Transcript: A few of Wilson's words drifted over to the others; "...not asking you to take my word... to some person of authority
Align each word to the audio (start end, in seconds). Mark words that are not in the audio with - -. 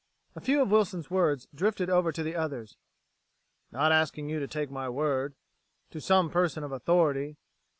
A 0.35 0.41
few 0.41 0.63
of 0.63 0.71
Wilson's 0.71 1.11
words 1.11 1.47
drifted 1.53 1.87
over 1.87 2.11
to 2.11 2.23
the 2.23 2.35
others; 2.35 2.75
"...not 3.71 3.91
asking 3.91 4.29
you 4.29 4.39
to 4.39 4.47
take 4.47 4.71
my 4.71 4.89
word... 4.89 5.35
to 5.91 6.01
some 6.01 6.31
person 6.31 6.63
of 6.63 6.71
authority 6.71 7.37